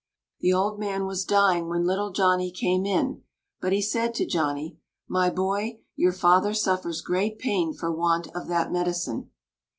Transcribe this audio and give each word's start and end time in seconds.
The 0.39 0.51
old 0.51 0.79
man 0.79 1.05
was 1.05 1.23
dying 1.23 1.69
when 1.69 1.85
little 1.85 2.09
Johnny 2.09 2.49
came 2.49 2.87
in, 2.87 3.21
but 3.59 3.71
he 3.71 3.83
said 3.83 4.15
to 4.15 4.25
Johnny, 4.25 4.79
"My 5.07 5.29
boy, 5.29 5.81
your 5.95 6.11
father 6.11 6.55
suffers 6.55 7.01
great 7.01 7.37
pain 7.37 7.71
for 7.71 7.91
want 7.91 8.25
of 8.33 8.47
that 8.47 8.71
medicine." 8.71 9.29